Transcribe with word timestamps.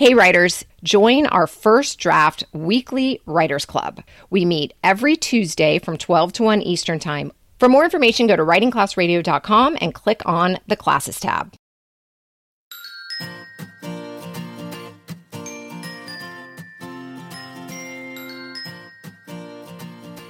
Hey, 0.00 0.14
writers, 0.14 0.64
join 0.82 1.26
our 1.26 1.46
first 1.46 1.98
draft 1.98 2.42
weekly 2.54 3.20
writers 3.26 3.66
club. 3.66 4.02
We 4.30 4.46
meet 4.46 4.72
every 4.82 5.14
Tuesday 5.14 5.78
from 5.78 5.98
12 5.98 6.32
to 6.32 6.42
1 6.42 6.62
Eastern 6.62 6.98
Time. 6.98 7.32
For 7.58 7.68
more 7.68 7.84
information, 7.84 8.26
go 8.26 8.34
to 8.34 8.42
writingclassradio.com 8.42 9.76
and 9.78 9.92
click 9.92 10.22
on 10.24 10.56
the 10.66 10.76
classes 10.76 11.20
tab. 11.20 11.52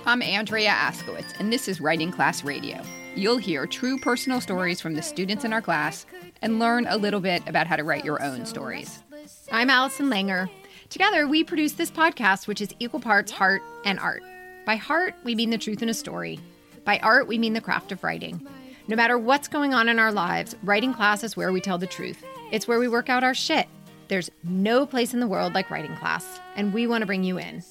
I'm 0.05 0.21
Andrea 0.21 0.71
Askowitz, 0.71 1.39
and 1.39 1.53
this 1.53 1.69
is 1.69 1.81
Writing 1.81 2.11
Class 2.11 2.43
Radio. 2.43 2.83
You'll 3.15 3.39
hear 3.39 3.69
true 3.69 3.99
personal 4.01 4.41
stories 4.41 4.81
from 4.81 4.95
the 4.95 5.03
students 5.03 5.45
in 5.45 5.53
our 5.53 5.63
class 5.63 6.07
and 6.43 6.59
learn 6.59 6.89
a 6.89 6.97
little 6.97 7.21
bit 7.21 7.45
about 7.47 7.69
how 7.69 7.77
to 7.77 7.85
write 7.85 8.05
your 8.05 8.21
own 8.21 8.45
stories. 8.47 9.05
I'm 9.53 9.71
Allison 9.71 10.07
Langer. 10.07 10.49
Together, 10.89 11.27
we 11.27 11.45
produce 11.45 11.73
this 11.73 11.91
podcast, 11.91 12.47
which 12.47 12.61
is 12.61 12.75
equal 12.79 13.01
parts 13.01 13.33
heart 13.33 13.63
and 13.85 13.99
art. 13.99 14.23
By 14.65 14.77
heart, 14.77 15.15
we 15.25 15.35
mean 15.35 15.51
the 15.51 15.59
truth 15.59 15.83
in 15.83 15.89
a 15.89 15.95
story. 15.95 16.41
By 16.85 16.99
art, 16.99 17.27
we 17.27 17.39
mean 17.39 17.53
the 17.53 17.61
craft 17.61 17.93
of 17.93 18.03
writing. 18.03 18.47
No 18.89 18.97
matter 18.97 19.19
what's 19.19 19.49
going 19.49 19.75
on 19.75 19.89
in 19.89 19.99
our 19.99 20.13
lives, 20.13 20.57
writing 20.63 20.95
class 20.95 21.23
is 21.23 21.37
where 21.37 21.53
we 21.53 21.61
tell 21.61 21.79
the 21.79 21.87
truth. 21.87 22.25
It's 22.51 22.67
where 22.67 22.79
we 22.79 22.89
work 22.89 23.09
out 23.09 23.25
our 23.25 23.35
shit. 23.35 23.69
There's 24.09 24.31
no 24.43 24.87
place 24.87 25.15
in 25.15 25.21
the 25.21 25.29
world 25.29 25.55
like 25.55 25.71
writing 25.71 25.95
class, 25.97 26.41
and 26.57 26.73
we 26.73 26.87
want 26.87 27.03
to 27.03 27.07
bring 27.07 27.23
you 27.23 27.39
in. 27.39 27.63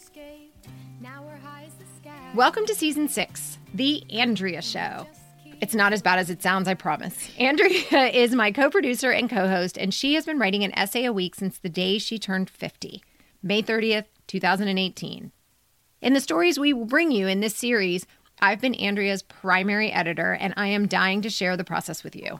Welcome 2.36 2.66
to 2.68 2.76
season 2.76 3.10
six, 3.10 3.58
The 3.74 4.04
Andrea 4.12 4.62
Show. 4.62 5.08
It's 5.62 5.76
not 5.76 5.94
as 5.94 6.02
bad 6.02 6.20
as 6.20 6.30
it 6.30 6.42
sounds, 6.42 6.68
I 6.68 6.74
promise. 6.74 7.30
Andrea 7.38 8.08
is 8.14 8.34
my 8.34 8.52
co 8.52 8.70
producer 8.70 9.12
and 9.12 9.30
co 9.30 9.48
host, 9.48 9.78
and 9.78 9.94
she 9.94 10.14
has 10.14 10.26
been 10.26 10.40
writing 10.40 10.64
an 10.64 10.78
essay 10.78 11.06
a 11.06 11.14
week 11.14 11.36
since 11.36 11.58
the 11.58 11.70
day 11.70 11.98
she 11.98 12.18
turned 12.18 12.50
50, 12.50 13.04
May 13.44 13.62
30th, 13.62 14.06
2018. 14.28 15.32
In 16.02 16.14
the 16.14 16.22
stories 16.22 16.58
we 16.58 16.72
will 16.72 16.86
bring 16.86 17.12
you 17.12 17.28
in 17.28 17.42
this 17.42 17.56
series, 17.56 18.06
I've 18.42 18.62
been 18.62 18.76
Andrea's 18.76 19.22
primary 19.22 19.92
editor, 19.92 20.34
and 20.34 20.54
I 20.56 20.68
am 20.68 20.88
dying 20.88 21.22
to 21.24 21.30
share 21.30 21.58
the 21.58 21.66
process 21.66 22.04
with 22.04 22.16
you. 22.16 22.40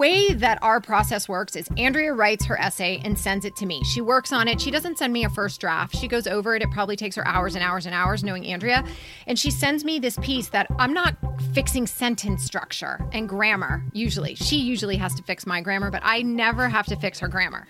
Way 0.00 0.32
that 0.32 0.58
our 0.62 0.80
process 0.80 1.28
works 1.28 1.54
is 1.54 1.68
Andrea 1.76 2.14
writes 2.14 2.46
her 2.46 2.58
essay 2.58 3.02
and 3.04 3.18
sends 3.18 3.44
it 3.44 3.54
to 3.56 3.66
me. 3.66 3.84
She 3.84 4.00
works 4.00 4.32
on 4.32 4.48
it. 4.48 4.58
She 4.58 4.70
doesn't 4.70 4.96
send 4.96 5.12
me 5.12 5.26
a 5.26 5.28
first 5.28 5.60
draft. 5.60 5.94
She 5.94 6.08
goes 6.08 6.26
over 6.26 6.56
it. 6.56 6.62
It 6.62 6.70
probably 6.70 6.96
takes 6.96 7.16
her 7.16 7.28
hours 7.28 7.54
and 7.54 7.62
hours 7.62 7.84
and 7.84 7.94
hours 7.94 8.24
knowing 8.24 8.46
Andrea. 8.46 8.82
And 9.26 9.38
she 9.38 9.50
sends 9.50 9.84
me 9.84 9.98
this 9.98 10.16
piece 10.22 10.48
that 10.48 10.68
I'm 10.78 10.94
not 10.94 11.16
fixing 11.52 11.86
sentence 11.86 12.44
structure 12.44 12.98
and 13.12 13.28
grammar 13.28 13.84
usually. 13.92 14.36
She 14.36 14.56
usually 14.56 14.96
has 14.96 15.14
to 15.16 15.22
fix 15.22 15.46
my 15.46 15.60
grammar, 15.60 15.90
but 15.90 16.00
I 16.02 16.22
never 16.22 16.70
have 16.70 16.86
to 16.86 16.96
fix 16.96 17.18
her 17.18 17.28
grammar. 17.28 17.66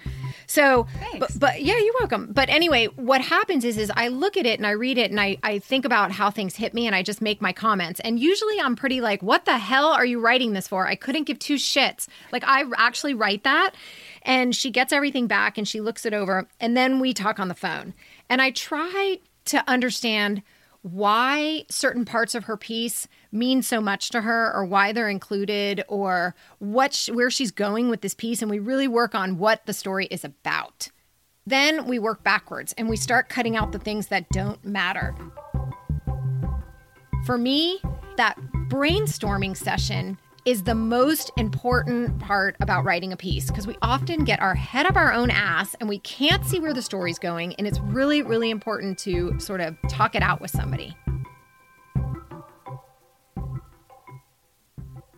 So, 0.50 0.88
but, 1.20 1.30
but, 1.38 1.62
yeah, 1.62 1.78
you're 1.78 1.94
welcome. 2.00 2.32
But 2.32 2.48
anyway, 2.48 2.86
what 2.96 3.20
happens 3.20 3.64
is, 3.64 3.78
is 3.78 3.88
I 3.94 4.08
look 4.08 4.36
at 4.36 4.46
it 4.46 4.58
and 4.58 4.66
I 4.66 4.72
read 4.72 4.98
it 4.98 5.12
and 5.12 5.20
I, 5.20 5.36
I 5.44 5.60
think 5.60 5.84
about 5.84 6.10
how 6.10 6.28
things 6.28 6.56
hit 6.56 6.74
me 6.74 6.88
and 6.88 6.96
I 6.96 7.04
just 7.04 7.22
make 7.22 7.40
my 7.40 7.52
comments. 7.52 8.00
And 8.00 8.18
usually 8.18 8.60
I'm 8.60 8.74
pretty 8.74 9.00
like, 9.00 9.22
what 9.22 9.44
the 9.44 9.58
hell 9.58 9.92
are 9.92 10.04
you 10.04 10.18
writing 10.18 10.52
this 10.52 10.66
for? 10.66 10.88
I 10.88 10.96
couldn't 10.96 11.28
give 11.28 11.38
two 11.38 11.54
shits. 11.54 12.08
Like 12.32 12.42
I 12.44 12.64
actually 12.76 13.14
write 13.14 13.44
that. 13.44 13.76
And 14.22 14.56
she 14.56 14.72
gets 14.72 14.92
everything 14.92 15.28
back 15.28 15.56
and 15.56 15.68
she 15.68 15.80
looks 15.80 16.04
it 16.04 16.12
over 16.12 16.48
and 16.58 16.76
then 16.76 16.98
we 16.98 17.14
talk 17.14 17.38
on 17.38 17.46
the 17.46 17.54
phone. 17.54 17.94
And 18.28 18.42
I 18.42 18.50
try 18.50 19.20
to 19.44 19.62
understand 19.70 20.42
why 20.82 21.64
certain 21.68 22.04
parts 22.04 22.34
of 22.34 22.44
her 22.44 22.56
piece 22.56 23.06
mean 23.30 23.62
so 23.62 23.80
much 23.80 24.10
to 24.10 24.22
her 24.22 24.52
or 24.54 24.64
why 24.64 24.92
they're 24.92 25.08
included 25.08 25.84
or 25.88 26.34
what 26.58 26.94
sh- 26.94 27.10
where 27.10 27.30
she's 27.30 27.50
going 27.50 27.90
with 27.90 28.00
this 28.00 28.14
piece 28.14 28.40
and 28.40 28.50
we 28.50 28.58
really 28.58 28.88
work 28.88 29.14
on 29.14 29.38
what 29.38 29.66
the 29.66 29.72
story 29.72 30.06
is 30.06 30.24
about. 30.24 30.88
Then 31.46 31.86
we 31.86 31.98
work 31.98 32.22
backwards 32.22 32.74
and 32.78 32.88
we 32.88 32.96
start 32.96 33.28
cutting 33.28 33.56
out 33.56 33.72
the 33.72 33.78
things 33.78 34.08
that 34.08 34.28
don't 34.30 34.64
matter. 34.64 35.14
For 37.26 37.36
me, 37.36 37.80
that 38.16 38.38
brainstorming 38.68 39.56
session 39.56 40.18
is 40.44 40.62
the 40.62 40.74
most 40.74 41.30
important 41.36 42.18
part 42.18 42.56
about 42.60 42.84
writing 42.84 43.12
a 43.12 43.16
piece 43.16 43.48
because 43.48 43.66
we 43.66 43.76
often 43.82 44.24
get 44.24 44.40
our 44.40 44.54
head 44.54 44.86
up 44.86 44.96
our 44.96 45.12
own 45.12 45.30
ass 45.30 45.74
and 45.80 45.88
we 45.88 45.98
can't 46.00 46.44
see 46.44 46.58
where 46.58 46.72
the 46.72 46.82
story's 46.82 47.18
going. 47.18 47.54
And 47.56 47.66
it's 47.66 47.78
really, 47.80 48.22
really 48.22 48.50
important 48.50 48.98
to 49.00 49.38
sort 49.38 49.60
of 49.60 49.76
talk 49.88 50.14
it 50.14 50.22
out 50.22 50.40
with 50.40 50.50
somebody. 50.50 50.96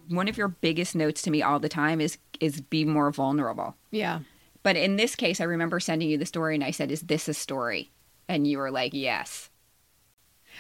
One 0.09 0.29
of 0.29 0.37
your 0.37 0.49
biggest 0.49 0.95
notes 0.95 1.23
to 1.23 1.31
me 1.31 1.43
all 1.43 1.59
the 1.59 1.69
time 1.69 2.01
is 2.01 2.19
is 2.41 2.61
be 2.61 2.85
more 2.85 3.11
vulnerable. 3.13 3.77
Yeah. 3.93 4.21
But 4.63 4.77
in 4.77 4.97
this 4.97 5.17
case, 5.17 5.41
I 5.41 5.45
remember 5.45 5.81
sending 5.81 6.11
you 6.11 6.19
the 6.19 6.27
story 6.27 6.55
and 6.55 6.65
I 6.65 6.71
said, 6.71 6.91
"Is 6.91 7.03
this 7.03 7.29
a 7.29 7.35
story?" 7.35 7.91
And 8.29 8.47
you 8.47 8.59
were 8.59 8.71
like, 8.71 8.93
"Yes." 8.93 9.49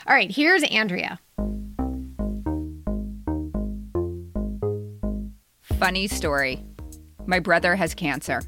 All 0.06 0.14
right, 0.14 0.30
here's 0.30 0.62
Andrea. 0.64 1.20
Funny 5.82 6.06
story. 6.06 6.64
My 7.26 7.40
brother 7.40 7.74
has 7.74 7.92
cancer. 7.92 8.42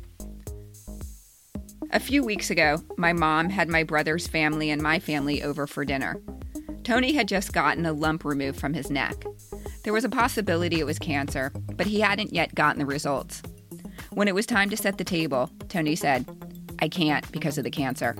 A 1.90 1.98
few 1.98 2.22
weeks 2.22 2.48
ago, 2.48 2.80
my 2.96 3.12
mom 3.12 3.50
had 3.50 3.68
my 3.68 3.82
brother's 3.82 4.28
family 4.28 4.70
and 4.70 4.80
my 4.80 5.00
family 5.00 5.42
over 5.42 5.66
for 5.66 5.84
dinner. 5.84 6.22
Tony 6.84 7.12
had 7.12 7.26
just 7.26 7.52
gotten 7.52 7.86
a 7.86 7.92
lump 7.92 8.24
removed 8.24 8.60
from 8.60 8.72
his 8.72 8.88
neck. 8.88 9.24
There 9.82 9.92
was 9.92 10.04
a 10.04 10.08
possibility 10.08 10.78
it 10.78 10.86
was 10.86 11.00
cancer, 11.00 11.50
but 11.74 11.88
he 11.88 11.98
hadn't 11.98 12.32
yet 12.32 12.54
gotten 12.54 12.78
the 12.78 12.86
results. 12.86 13.42
When 14.10 14.28
it 14.28 14.34
was 14.36 14.46
time 14.46 14.70
to 14.70 14.76
set 14.76 14.98
the 14.98 15.02
table, 15.02 15.50
Tony 15.68 15.96
said, 15.96 16.24
I 16.78 16.88
can't 16.88 17.28
because 17.32 17.58
of 17.58 17.64
the 17.64 17.70
cancer. 17.72 18.16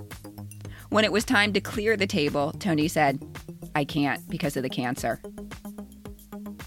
When 0.89 1.05
it 1.05 1.13
was 1.13 1.25
time 1.25 1.53
to 1.53 1.61
clear 1.61 1.97
the 1.97 2.09
table, 2.09 2.51
Tony 2.59 2.89
said, 2.89 3.25
I 3.77 3.85
can't 3.85 4.29
because 4.29 4.57
of 4.57 4.65
the 4.65 4.69
cancer. 4.69 5.21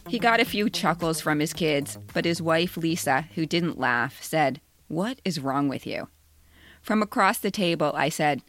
He 0.07 0.19
got 0.19 0.39
a 0.39 0.45
few 0.45 0.69
chuckles 0.69 1.19
from 1.19 1.39
his 1.39 1.51
kids, 1.53 1.97
but 2.13 2.23
his 2.23 2.41
wife, 2.41 2.77
Lisa, 2.77 3.25
who 3.35 3.45
didn't 3.45 3.77
laugh, 3.77 4.23
said, 4.23 4.61
What 4.87 5.19
is 5.25 5.39
wrong 5.39 5.67
with 5.67 5.85
you? 5.85 6.07
From 6.81 7.01
across 7.01 7.37
the 7.39 7.51
table, 7.51 7.91
I 7.93 8.07
said, 8.07 8.41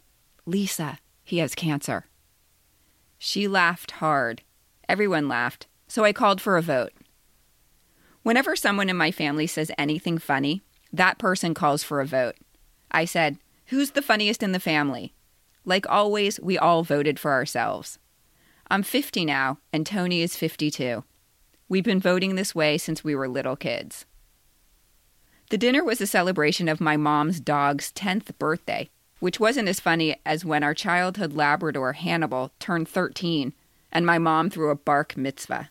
Lisa, 0.45 0.99
he 1.23 1.39
has 1.39 1.55
cancer. 1.55 2.05
She 3.17 3.47
laughed 3.47 3.91
hard. 3.91 4.41
Everyone 4.87 5.27
laughed, 5.27 5.67
so 5.87 6.05
I 6.05 6.13
called 6.13 6.39
for 6.39 6.55
a 6.55 6.61
vote. 6.61 6.93
Whenever 8.23 8.55
someone 8.55 8.89
in 8.89 8.95
my 8.95 9.11
family 9.11 9.45
says 9.45 9.71
anything 9.77 10.17
funny, 10.17 10.61
that 10.93 11.17
person 11.17 11.53
calls 11.53 11.83
for 11.83 11.99
a 11.99 12.05
vote. 12.05 12.35
I 12.89 13.03
said, 13.03 13.37
Who's 13.67 13.91
the 13.91 14.01
funniest 14.01 14.41
in 14.41 14.53
the 14.53 14.59
family? 14.59 15.13
Like 15.65 15.85
always, 15.89 16.39
we 16.39 16.57
all 16.57 16.83
voted 16.83 17.19
for 17.19 17.31
ourselves. 17.31 17.99
I'm 18.71 18.83
50 18.83 19.25
now, 19.25 19.59
and 19.73 19.85
Tony 19.85 20.21
is 20.21 20.35
52. 20.35 21.03
We've 21.69 21.83
been 21.83 21.99
voting 21.99 22.35
this 22.35 22.55
way 22.55 22.79
since 22.79 23.03
we 23.03 23.13
were 23.13 23.29
little 23.29 23.55
kids. 23.55 24.05
The 25.51 25.57
dinner 25.57 25.83
was 25.83 26.01
a 26.01 26.07
celebration 26.07 26.67
of 26.67 26.81
my 26.81 26.97
mom's 26.97 27.39
dog's 27.39 27.91
10th 27.93 28.37
birthday, 28.39 28.89
which 29.19 29.39
wasn't 29.39 29.69
as 29.69 29.79
funny 29.79 30.19
as 30.25 30.43
when 30.43 30.63
our 30.63 30.73
childhood 30.73 31.33
Labrador, 31.33 31.93
Hannibal, 31.93 32.51
turned 32.59 32.89
13 32.89 33.53
and 33.91 34.05
my 34.05 34.17
mom 34.17 34.49
threw 34.49 34.71
a 34.71 34.75
bark 34.75 35.15
mitzvah. 35.15 35.69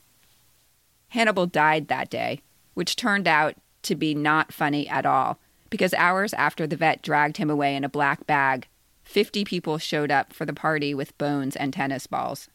Hannibal 1.08 1.46
died 1.46 1.88
that 1.88 2.10
day, 2.10 2.42
which 2.74 2.96
turned 2.96 3.26
out 3.26 3.54
to 3.82 3.96
be 3.96 4.14
not 4.14 4.52
funny 4.52 4.88
at 4.88 5.06
all, 5.06 5.38
because 5.70 5.94
hours 5.94 6.32
after 6.34 6.66
the 6.66 6.76
vet 6.76 7.02
dragged 7.02 7.38
him 7.38 7.50
away 7.50 7.74
in 7.74 7.84
a 7.84 7.88
black 7.88 8.26
bag, 8.26 8.68
50 9.04 9.44
people 9.44 9.78
showed 9.78 10.10
up 10.10 10.32
for 10.32 10.44
the 10.44 10.52
party 10.52 10.94
with 10.94 11.16
bones 11.18 11.56
and 11.56 11.72
tennis 11.72 12.06
balls. 12.06 12.48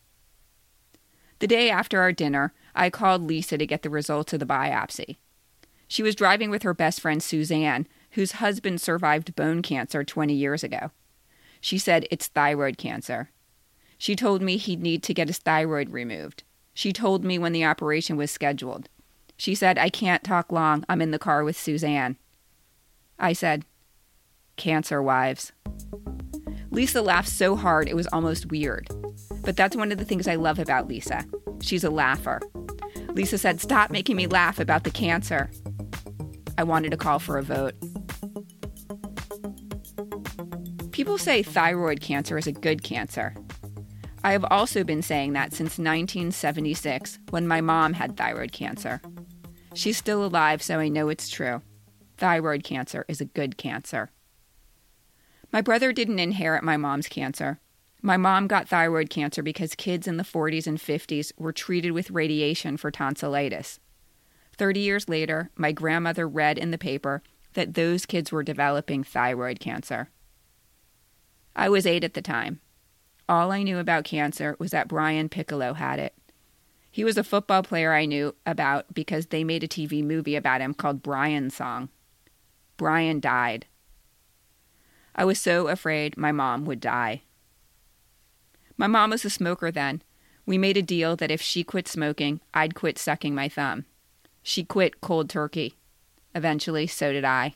The 1.39 1.47
day 1.47 1.69
after 1.69 1.99
our 1.99 2.11
dinner, 2.11 2.53
I 2.75 2.89
called 2.89 3.23
Lisa 3.23 3.57
to 3.57 3.65
get 3.65 3.81
the 3.81 3.89
results 3.89 4.33
of 4.33 4.39
the 4.39 4.45
biopsy. 4.45 5.17
She 5.87 6.03
was 6.03 6.15
driving 6.15 6.49
with 6.49 6.63
her 6.63 6.73
best 6.73 7.01
friend 7.01 7.21
Suzanne, 7.21 7.87
whose 8.11 8.33
husband 8.33 8.81
survived 8.81 9.35
bone 9.35 9.61
cancer 9.61 10.03
20 10.03 10.33
years 10.33 10.63
ago. 10.63 10.91
She 11.61 11.77
said 11.77 12.07
it's 12.09 12.27
thyroid 12.27 12.77
cancer. 12.77 13.29
She 13.97 14.15
told 14.15 14.41
me 14.41 14.57
he'd 14.57 14.81
need 14.81 15.03
to 15.03 15.13
get 15.13 15.27
his 15.27 15.37
thyroid 15.37 15.91
removed. 15.91 16.43
She 16.73 16.91
told 16.91 17.23
me 17.23 17.37
when 17.37 17.53
the 17.53 17.65
operation 17.65 18.17
was 18.17 18.31
scheduled. 18.31 18.89
She 19.37 19.55
said, 19.55 19.77
I 19.77 19.89
can't 19.89 20.23
talk 20.23 20.51
long. 20.51 20.83
I'm 20.89 21.01
in 21.01 21.11
the 21.11 21.19
car 21.19 21.43
with 21.43 21.57
Suzanne. 21.57 22.17
I 23.19 23.33
said, 23.33 23.65
Cancer 24.57 25.01
wives. 25.01 25.51
Lisa 26.69 27.01
laughed 27.01 27.29
so 27.29 27.55
hard 27.55 27.87
it 27.87 27.95
was 27.95 28.07
almost 28.07 28.51
weird. 28.51 28.87
But 29.43 29.55
that's 29.55 29.75
one 29.75 29.91
of 29.91 29.97
the 29.97 30.05
things 30.05 30.27
I 30.27 30.35
love 30.35 30.59
about 30.59 30.87
Lisa. 30.87 31.25
She's 31.63 31.85
a 31.85 31.89
laugher. 31.89 32.41
Lisa 33.09 33.37
said, 33.37 33.61
Stop 33.61 33.89
making 33.89 34.17
me 34.17 34.27
laugh 34.27 34.59
about 34.59 34.83
the 34.83 34.91
cancer. 34.91 35.49
I 36.57 36.63
wanted 36.63 36.91
to 36.91 36.97
call 36.97 37.19
for 37.19 37.37
a 37.37 37.43
vote. 37.43 37.73
People 40.91 41.17
say 41.17 41.41
thyroid 41.41 42.01
cancer 42.01 42.37
is 42.37 42.47
a 42.47 42.51
good 42.51 42.83
cancer. 42.83 43.33
I 44.25 44.33
have 44.33 44.45
also 44.51 44.83
been 44.83 45.01
saying 45.01 45.33
that 45.33 45.51
since 45.53 45.77
1976 45.79 47.19
when 47.29 47.47
my 47.47 47.61
mom 47.61 47.93
had 47.93 48.17
thyroid 48.17 48.51
cancer. 48.51 49.01
She's 49.73 49.97
still 49.97 50.23
alive, 50.23 50.61
so 50.61 50.79
I 50.79 50.89
know 50.89 51.09
it's 51.09 51.29
true. 51.29 51.61
Thyroid 52.17 52.63
cancer 52.63 53.05
is 53.07 53.21
a 53.21 53.25
good 53.25 53.57
cancer. 53.57 54.11
My 55.51 55.61
brother 55.61 55.93
didn't 55.93 56.19
inherit 56.19 56.63
my 56.63 56.77
mom's 56.77 57.07
cancer. 57.07 57.59
My 58.05 58.17
mom 58.17 58.47
got 58.47 58.67
thyroid 58.67 59.09
cancer 59.09 59.41
because 59.41 59.75
kids 59.75 60.09
in 60.09 60.17
the 60.17 60.25
40s 60.25 60.67
and 60.67 60.77
50s 60.77 61.31
were 61.37 61.53
treated 61.53 61.93
with 61.93 62.11
radiation 62.11 62.75
for 62.75 62.91
tonsillitis. 62.91 63.79
30 64.57 64.81
years 64.81 65.07
later, 65.07 65.51
my 65.55 65.71
grandmother 65.71 66.27
read 66.27 66.57
in 66.57 66.71
the 66.71 66.77
paper 66.77 67.23
that 67.53 67.75
those 67.75 68.05
kids 68.05 68.29
were 68.29 68.43
developing 68.43 69.05
thyroid 69.05 69.61
cancer. 69.61 70.09
I 71.55 71.69
was 71.69 71.87
eight 71.87 72.03
at 72.03 72.13
the 72.13 72.21
time. 72.21 72.59
All 73.29 73.53
I 73.53 73.63
knew 73.63 73.77
about 73.77 74.03
cancer 74.03 74.57
was 74.59 74.71
that 74.71 74.89
Brian 74.89 75.29
Piccolo 75.29 75.73
had 75.73 75.97
it. 75.97 76.13
He 76.91 77.05
was 77.05 77.17
a 77.17 77.23
football 77.23 77.63
player 77.63 77.93
I 77.93 78.03
knew 78.03 78.35
about 78.45 78.93
because 78.93 79.27
they 79.27 79.45
made 79.45 79.63
a 79.63 79.67
TV 79.67 80.03
movie 80.03 80.35
about 80.35 80.59
him 80.59 80.73
called 80.73 81.01
Brian's 81.01 81.55
Song. 81.55 81.87
Brian 82.75 83.21
died. 83.21 83.65
I 85.15 85.23
was 85.23 85.39
so 85.39 85.69
afraid 85.69 86.17
my 86.17 86.33
mom 86.33 86.65
would 86.65 86.81
die. 86.81 87.21
My 88.77 88.87
mom 88.87 89.11
was 89.11 89.23
a 89.25 89.29
smoker 89.29 89.71
then. 89.71 90.01
We 90.45 90.57
made 90.57 90.77
a 90.77 90.81
deal 90.81 91.15
that 91.15 91.31
if 91.31 91.41
she 91.41 91.63
quit 91.63 91.87
smoking, 91.87 92.41
I'd 92.53 92.75
quit 92.75 92.97
sucking 92.97 93.33
my 93.33 93.47
thumb. 93.47 93.85
She 94.41 94.63
quit 94.63 95.01
cold 95.01 95.29
turkey. 95.29 95.75
Eventually, 96.35 96.87
so 96.87 97.13
did 97.13 97.23
I. 97.23 97.55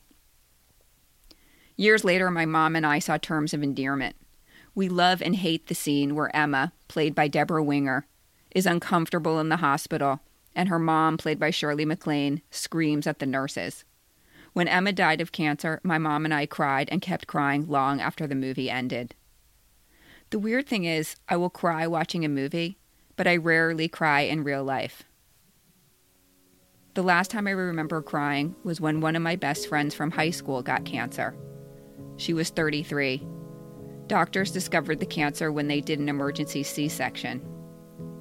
Years 1.75 2.03
later, 2.03 2.31
my 2.31 2.45
mom 2.45 2.75
and 2.75 2.85
I 2.85 2.99
saw 2.99 3.17
terms 3.17 3.53
of 3.53 3.61
endearment. 3.61 4.15
We 4.73 4.89
love 4.89 5.21
and 5.21 5.35
hate 5.35 5.67
the 5.67 5.75
scene 5.75 6.15
where 6.15 6.35
Emma, 6.35 6.71
played 6.87 7.13
by 7.13 7.27
Debra 7.27 7.63
Winger, 7.63 8.05
is 8.51 8.65
uncomfortable 8.65 9.39
in 9.39 9.49
the 9.49 9.57
hospital, 9.57 10.21
and 10.55 10.69
her 10.69 10.79
mom, 10.79 11.17
played 11.17 11.39
by 11.39 11.49
Shirley 11.51 11.85
MacLaine, 11.85 12.41
screams 12.51 13.05
at 13.05 13.19
the 13.19 13.25
nurses. 13.25 13.83
When 14.53 14.67
Emma 14.67 14.91
died 14.91 15.21
of 15.21 15.31
cancer, 15.31 15.79
my 15.83 15.97
mom 15.97 16.25
and 16.25 16.33
I 16.33 16.45
cried 16.45 16.89
and 16.91 17.01
kept 17.01 17.27
crying 17.27 17.67
long 17.67 18.01
after 18.01 18.25
the 18.25 18.35
movie 18.35 18.69
ended. 18.69 19.13
The 20.29 20.39
weird 20.39 20.67
thing 20.67 20.83
is, 20.83 21.15
I 21.29 21.37
will 21.37 21.49
cry 21.49 21.87
watching 21.87 22.25
a 22.25 22.29
movie, 22.29 22.77
but 23.15 23.27
I 23.27 23.37
rarely 23.37 23.87
cry 23.87 24.21
in 24.21 24.43
real 24.43 24.63
life. 24.63 25.03
The 26.95 27.03
last 27.03 27.31
time 27.31 27.47
I 27.47 27.51
remember 27.51 28.01
crying 28.01 28.55
was 28.63 28.81
when 28.81 28.99
one 28.99 29.15
of 29.15 29.21
my 29.21 29.37
best 29.37 29.69
friends 29.69 29.95
from 29.95 30.11
high 30.11 30.31
school 30.31 30.61
got 30.61 30.83
cancer. 30.83 31.35
She 32.17 32.33
was 32.33 32.49
33. 32.49 33.25
Doctors 34.07 34.51
discovered 34.51 34.99
the 34.99 35.05
cancer 35.05 35.51
when 35.51 35.67
they 35.67 35.79
did 35.79 35.99
an 35.99 36.09
emergency 36.09 36.63
C 36.63 36.89
section. 36.89 37.41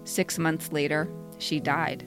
Six 0.05 0.39
months 0.39 0.71
later, 0.71 1.09
she 1.39 1.59
died. 1.59 2.07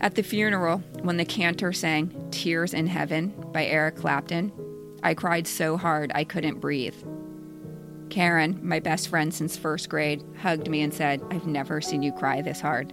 At 0.00 0.14
the 0.14 0.22
funeral, 0.22 0.78
when 1.02 1.16
the 1.16 1.24
cantor 1.24 1.72
sang 1.72 2.28
Tears 2.30 2.74
in 2.74 2.86
Heaven 2.86 3.32
by 3.52 3.64
Eric 3.64 3.96
Clapton, 3.96 4.52
I 5.02 5.14
cried 5.14 5.46
so 5.46 5.76
hard 5.76 6.12
I 6.14 6.24
couldn't 6.24 6.60
breathe. 6.60 6.96
Karen, 8.12 8.60
my 8.62 8.78
best 8.78 9.08
friend 9.08 9.32
since 9.32 9.56
first 9.56 9.88
grade, 9.88 10.22
hugged 10.36 10.68
me 10.68 10.82
and 10.82 10.92
said, 10.92 11.22
I've 11.30 11.46
never 11.46 11.80
seen 11.80 12.02
you 12.02 12.12
cry 12.12 12.42
this 12.42 12.60
hard. 12.60 12.92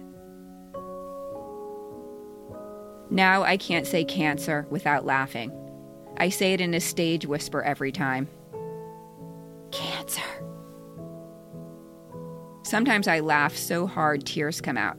Now 3.10 3.42
I 3.42 3.58
can't 3.58 3.86
say 3.86 4.02
cancer 4.02 4.66
without 4.70 5.04
laughing. 5.04 5.52
I 6.16 6.30
say 6.30 6.54
it 6.54 6.62
in 6.62 6.72
a 6.72 6.80
stage 6.80 7.26
whisper 7.26 7.60
every 7.60 7.92
time. 7.92 8.28
Cancer. 9.70 10.22
Sometimes 12.62 13.06
I 13.06 13.20
laugh 13.20 13.54
so 13.54 13.86
hard 13.86 14.24
tears 14.24 14.62
come 14.62 14.78
out. 14.78 14.96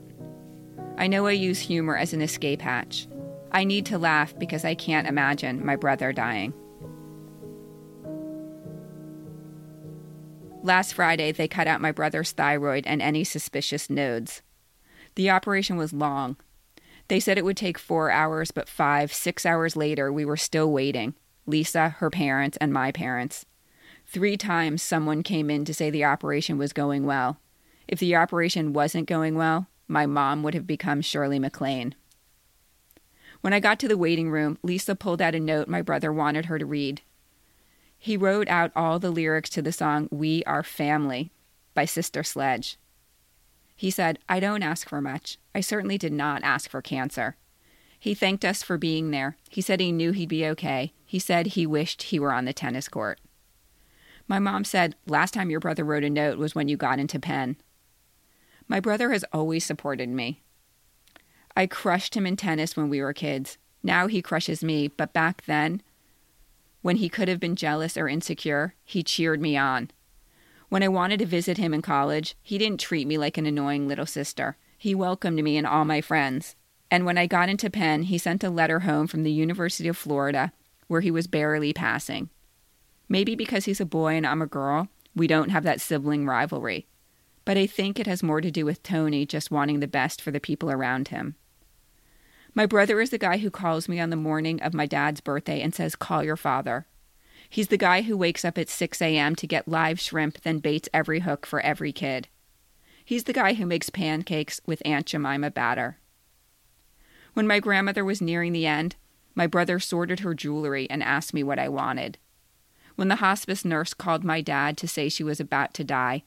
I 0.98 1.08
know 1.08 1.26
I 1.26 1.32
use 1.32 1.58
humor 1.58 1.96
as 1.96 2.12
an 2.12 2.22
escape 2.22 2.62
hatch. 2.62 3.08
I 3.50 3.64
need 3.64 3.86
to 3.86 3.98
laugh 3.98 4.38
because 4.38 4.64
I 4.64 4.76
can't 4.76 5.08
imagine 5.08 5.66
my 5.66 5.74
brother 5.74 6.12
dying. 6.12 6.54
Last 10.62 10.94
Friday, 10.94 11.32
they 11.32 11.48
cut 11.48 11.66
out 11.66 11.80
my 11.80 11.92
brother's 11.92 12.32
thyroid 12.32 12.86
and 12.86 13.02
any 13.02 13.24
suspicious 13.24 13.90
nodes. 13.90 14.42
The 15.16 15.28
operation 15.28 15.76
was 15.76 15.92
long, 15.92 16.36
they 17.08 17.20
said 17.20 17.36
it 17.36 17.44
would 17.44 17.58
take 17.58 17.78
four 17.78 18.10
hours, 18.10 18.50
but 18.50 18.68
five, 18.68 19.12
six 19.12 19.44
hours 19.44 19.76
later, 19.76 20.12
we 20.12 20.24
were 20.24 20.36
still 20.36 20.72
waiting 20.72 21.14
Lisa, 21.44 21.90
her 21.98 22.08
parents, 22.08 22.56
and 22.58 22.72
my 22.72 22.92
parents. 22.92 23.44
Three 24.06 24.36
times 24.36 24.80
someone 24.80 25.22
came 25.22 25.50
in 25.50 25.64
to 25.64 25.74
say 25.74 25.90
the 25.90 26.04
operation 26.04 26.56
was 26.56 26.72
going 26.72 27.04
well. 27.04 27.38
If 27.88 27.98
the 27.98 28.16
operation 28.16 28.72
wasn't 28.72 29.08
going 29.08 29.34
well, 29.34 29.66
my 29.88 30.06
mom 30.06 30.42
would 30.42 30.54
have 30.54 30.66
become 30.66 31.02
Shirley 31.02 31.38
MacLaine. 31.38 31.94
When 33.40 33.52
I 33.52 33.60
got 33.60 33.78
to 33.80 33.88
the 33.88 33.98
waiting 33.98 34.30
room, 34.30 34.56
Lisa 34.62 34.94
pulled 34.94 35.20
out 35.20 35.34
a 35.34 35.40
note 35.40 35.68
my 35.68 35.82
brother 35.82 36.12
wanted 36.12 36.46
her 36.46 36.58
to 36.58 36.64
read. 36.64 37.02
He 38.04 38.16
wrote 38.16 38.48
out 38.48 38.72
all 38.74 38.98
the 38.98 39.12
lyrics 39.12 39.48
to 39.50 39.62
the 39.62 39.70
song 39.70 40.08
We 40.10 40.42
Are 40.42 40.64
Family 40.64 41.30
by 41.72 41.84
Sister 41.84 42.24
Sledge. 42.24 42.76
He 43.76 43.92
said, 43.92 44.18
I 44.28 44.40
don't 44.40 44.64
ask 44.64 44.88
for 44.88 45.00
much. 45.00 45.38
I 45.54 45.60
certainly 45.60 45.98
did 45.98 46.12
not 46.12 46.42
ask 46.42 46.68
for 46.68 46.82
cancer. 46.82 47.36
He 48.00 48.12
thanked 48.12 48.44
us 48.44 48.60
for 48.60 48.76
being 48.76 49.12
there. 49.12 49.36
He 49.48 49.60
said 49.60 49.78
he 49.78 49.92
knew 49.92 50.10
he'd 50.10 50.28
be 50.28 50.44
okay. 50.46 50.92
He 51.06 51.20
said 51.20 51.46
he 51.46 51.64
wished 51.64 52.02
he 52.02 52.18
were 52.18 52.32
on 52.32 52.44
the 52.44 52.52
tennis 52.52 52.88
court. 52.88 53.20
My 54.26 54.40
mom 54.40 54.64
said, 54.64 54.96
Last 55.06 55.32
time 55.32 55.48
your 55.48 55.60
brother 55.60 55.84
wrote 55.84 56.02
a 56.02 56.10
note 56.10 56.38
was 56.38 56.56
when 56.56 56.66
you 56.66 56.76
got 56.76 56.98
into 56.98 57.20
Penn. 57.20 57.54
My 58.66 58.80
brother 58.80 59.12
has 59.12 59.24
always 59.32 59.64
supported 59.64 60.08
me. 60.08 60.42
I 61.56 61.68
crushed 61.68 62.16
him 62.16 62.26
in 62.26 62.34
tennis 62.34 62.76
when 62.76 62.88
we 62.88 63.00
were 63.00 63.12
kids. 63.12 63.58
Now 63.80 64.08
he 64.08 64.22
crushes 64.22 64.64
me, 64.64 64.88
but 64.88 65.12
back 65.12 65.44
then, 65.46 65.82
when 66.82 66.96
he 66.96 67.08
could 67.08 67.28
have 67.28 67.40
been 67.40 67.56
jealous 67.56 67.96
or 67.96 68.08
insecure, 68.08 68.74
he 68.84 69.02
cheered 69.02 69.40
me 69.40 69.56
on. 69.56 69.90
When 70.68 70.82
I 70.82 70.88
wanted 70.88 71.18
to 71.20 71.26
visit 71.26 71.58
him 71.58 71.72
in 71.72 71.82
college, 71.82 72.36
he 72.42 72.58
didn't 72.58 72.80
treat 72.80 73.06
me 73.06 73.18
like 73.18 73.38
an 73.38 73.46
annoying 73.46 73.88
little 73.88 74.06
sister. 74.06 74.56
He 74.76 74.94
welcomed 74.94 75.42
me 75.42 75.56
and 75.56 75.66
all 75.66 75.84
my 75.84 76.00
friends. 76.00 76.56
And 76.90 77.06
when 77.06 77.16
I 77.16 77.26
got 77.26 77.48
into 77.48 77.70
Penn, 77.70 78.02
he 78.02 78.18
sent 78.18 78.44
a 78.44 78.50
letter 78.50 78.80
home 78.80 79.06
from 79.06 79.22
the 79.22 79.32
University 79.32 79.88
of 79.88 79.96
Florida 79.96 80.52
where 80.88 81.00
he 81.00 81.10
was 81.10 81.26
barely 81.26 81.72
passing. 81.72 82.28
Maybe 83.08 83.34
because 83.34 83.64
he's 83.64 83.80
a 83.80 83.86
boy 83.86 84.14
and 84.14 84.26
I'm 84.26 84.42
a 84.42 84.46
girl, 84.46 84.88
we 85.14 85.26
don't 85.26 85.50
have 85.50 85.64
that 85.64 85.80
sibling 85.80 86.26
rivalry. 86.26 86.86
But 87.44 87.56
I 87.56 87.66
think 87.66 87.98
it 87.98 88.06
has 88.06 88.22
more 88.22 88.40
to 88.40 88.50
do 88.50 88.64
with 88.64 88.82
Tony 88.82 89.26
just 89.26 89.50
wanting 89.50 89.80
the 89.80 89.88
best 89.88 90.20
for 90.20 90.30
the 90.30 90.40
people 90.40 90.70
around 90.70 91.08
him. 91.08 91.36
My 92.54 92.66
brother 92.66 93.00
is 93.00 93.10
the 93.10 93.18
guy 93.18 93.38
who 93.38 93.50
calls 93.50 93.88
me 93.88 93.98
on 93.98 94.10
the 94.10 94.16
morning 94.16 94.60
of 94.60 94.74
my 94.74 94.84
dad's 94.84 95.22
birthday 95.22 95.62
and 95.62 95.74
says, 95.74 95.96
Call 95.96 96.22
your 96.22 96.36
father. 96.36 96.86
He's 97.48 97.68
the 97.68 97.78
guy 97.78 98.02
who 98.02 98.16
wakes 98.16 98.44
up 98.44 98.58
at 98.58 98.68
6 98.68 99.00
a.m. 99.00 99.34
to 99.36 99.46
get 99.46 99.68
live 99.68 99.98
shrimp, 99.98 100.42
then 100.42 100.58
baits 100.58 100.88
every 100.92 101.20
hook 101.20 101.46
for 101.46 101.60
every 101.60 101.92
kid. 101.92 102.28
He's 103.04 103.24
the 103.24 103.32
guy 103.32 103.54
who 103.54 103.66
makes 103.66 103.90
pancakes 103.90 104.60
with 104.66 104.82
Aunt 104.84 105.06
Jemima 105.06 105.50
batter. 105.50 105.98
When 107.34 107.46
my 107.46 107.58
grandmother 107.58 108.04
was 108.04 108.20
nearing 108.20 108.52
the 108.52 108.66
end, 108.66 108.96
my 109.34 109.46
brother 109.46 109.80
sorted 109.80 110.20
her 110.20 110.34
jewelry 110.34 110.88
and 110.90 111.02
asked 111.02 111.32
me 111.32 111.42
what 111.42 111.58
I 111.58 111.68
wanted. 111.68 112.18
When 112.96 113.08
the 113.08 113.16
hospice 113.16 113.64
nurse 113.64 113.94
called 113.94 114.24
my 114.24 114.42
dad 114.42 114.76
to 114.78 114.88
say 114.88 115.08
she 115.08 115.24
was 115.24 115.40
about 115.40 115.72
to 115.74 115.84
die, 115.84 116.24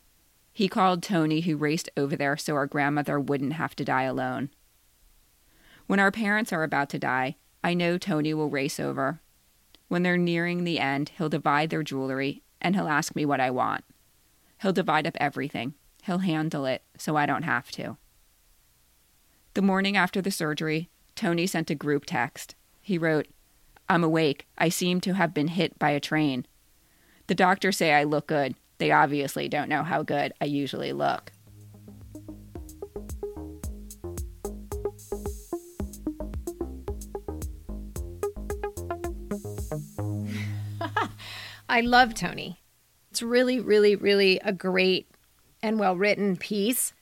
he 0.52 0.68
called 0.68 1.04
Tony, 1.04 1.42
who 1.42 1.58
raced 1.58 1.90
over 1.96 2.16
there 2.16 2.38
so 2.38 2.56
our 2.56 2.66
grandmother 2.66 3.20
wouldn't 3.20 3.54
have 3.54 3.76
to 3.76 3.86
die 3.86 4.04
alone. 4.04 4.50
When 5.88 6.00
our 6.00 6.12
parents 6.12 6.52
are 6.52 6.64
about 6.64 6.90
to 6.90 7.00
die, 7.00 7.36
I 7.64 7.74
know 7.74 7.98
Tony 7.98 8.34
will 8.34 8.50
race 8.50 8.80
over 8.80 9.22
when 9.88 10.04
they're 10.04 10.18
nearing 10.18 10.64
the 10.64 10.80
end, 10.80 11.12
he'll 11.18 11.30
divide 11.30 11.70
their 11.70 11.84
jewelry 11.84 12.42
and 12.62 12.76
he'll 12.76 12.88
ask 12.88 13.16
me 13.16 13.26
what 13.26 13.40
I 13.40 13.52
want. 13.52 13.84
He'll 14.62 14.74
divide 14.74 15.06
up 15.06 15.18
everything. 15.20 15.76
He'll 16.04 16.20
handle 16.20 16.66
it 16.66 16.84
so 16.98 17.16
I 17.16 17.26
don't 17.26 17.44
have 17.44 17.70
to. 17.72 17.98
The 19.54 19.62
morning 19.62 19.96
after 19.96 20.22
the 20.22 20.32
surgery, 20.32 20.90
Tony 21.16 21.48
sent 21.48 21.70
a 21.70 21.76
group 21.76 22.06
text. 22.06 22.56
He 22.82 22.98
wrote, 22.98 23.28
I'm 23.88 24.04
awake. 24.04 24.48
I 24.58 24.70
seem 24.70 25.00
to 25.02 25.14
have 25.14 25.34
been 25.34 25.50
hit 25.50 25.78
by 25.78 25.92
a 25.92 26.00
train. 26.00 26.46
The 27.28 27.36
doctors 27.36 27.78
say 27.78 27.94
I 27.94 28.04
look 28.04 28.28
good. 28.28 28.56
They 28.78 28.92
obviously 28.92 29.48
don't 29.48 29.70
know 29.70 29.84
how 29.84 30.04
good 30.04 30.34
I 30.42 30.46
usually 30.46 30.92
look. 30.92 31.32
I 41.76 41.82
love 41.82 42.14
Tony. 42.14 42.58
It's 43.12 43.22
really, 43.22 43.60
really, 43.60 43.98
really 43.98 44.40
a 44.46 44.54
great 44.54 45.12
and 45.62 45.78
well 45.78 45.98
written 45.98 46.38
piece. 46.38 46.94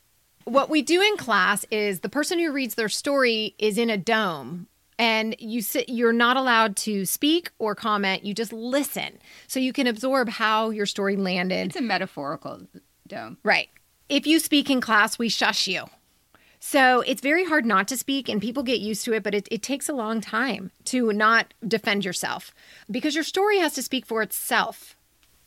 What 0.46 0.68
we 0.68 0.82
do 0.82 1.00
in 1.00 1.16
class 1.16 1.64
is 1.70 2.00
the 2.00 2.10
person 2.10 2.40
who 2.40 2.52
reads 2.52 2.74
their 2.74 2.90
story 2.90 3.54
is 3.60 3.78
in 3.78 3.92
a 3.92 3.98
dome 4.00 4.66
and 4.98 5.36
you 5.38 5.62
sit 5.62 5.90
you're 5.90 6.12
not 6.12 6.38
allowed 6.38 6.76
to 6.78 7.06
speak 7.06 7.52
or 7.60 7.76
comment 7.76 8.26
you 8.26 8.34
just 8.34 8.52
listen. 8.52 9.20
So 9.46 9.60
you 9.60 9.74
can 9.74 9.86
absorb 9.86 10.28
how 10.28 10.72
your 10.72 10.88
story 10.88 11.18
landed. 11.18 11.68
It's 11.68 11.76
a 11.76 11.82
metaphorical 11.84 12.68
dome. 13.06 13.38
Right. 13.44 13.70
If 14.10 14.26
you 14.26 14.40
speak 14.40 14.72
in 14.72 14.82
class 14.82 15.20
we 15.20 15.30
shush 15.30 15.68
you 15.68 15.86
So 16.66 17.02
it's 17.02 17.22
very 17.22 17.44
hard 17.44 17.66
not 17.66 17.90
to 17.90 17.98
speak, 17.98 18.30
and 18.30 18.42
people 18.42 18.64
get 18.64 18.80
used 18.80 19.04
to 19.04 19.14
it, 19.14 19.22
but 19.22 19.36
it, 19.36 19.50
it 19.52 19.62
takes 19.62 19.90
a 19.90 19.94
long 19.94 20.22
time 20.22 20.72
to 20.86 21.12
not 21.12 21.54
defend 21.68 22.06
yourself 22.06 22.56
because 22.90 23.16
your 23.16 23.26
story 23.26 23.60
has 23.60 23.74
to 23.74 23.84
speak 23.84 24.06
for 24.06 24.22
itself. 24.22 24.96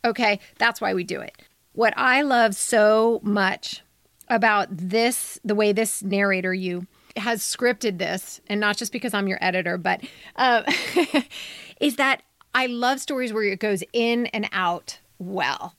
Okay, 0.05 0.39
that's 0.59 0.79
why 0.79 0.93
we 0.93 1.05
do 1.05 1.23
it. 1.23 1.35
What 1.73 1.95
I 1.97 2.21
love 2.21 2.55
so 2.55 3.21
much 3.23 3.83
about 4.29 4.69
this, 4.71 5.41
the 5.43 5.55
way 5.55 5.73
this 5.73 6.03
narrator 6.03 6.53
you 6.53 6.87
has 7.17 7.41
scripted 7.41 7.97
this, 7.97 8.43
and 8.47 8.61
not 8.61 8.77
just 8.77 8.93
because 8.93 9.15
I'm 9.15 9.27
your 9.27 9.39
editor, 9.41 9.79
but 9.79 10.03
uh, 10.37 10.71
is 11.81 11.97
that 11.97 12.25
I 12.55 12.67
love 12.67 13.01
stories 13.01 13.33
where 13.33 13.45
it 13.45 13.59
goes 13.59 13.83
in 13.95 14.27
and 14.27 14.51
out 14.53 14.99
well. 15.19 15.77